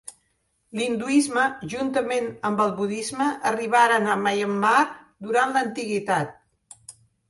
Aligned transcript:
L'hinduisme 0.79 1.43
juntament 1.75 2.31
amb 2.51 2.65
el 2.67 2.75
budisme, 2.81 3.29
arribaren 3.53 4.13
a 4.17 4.19
Myanmar 4.27 4.85
durant 5.31 5.57
l'antiguitat. 5.59 6.39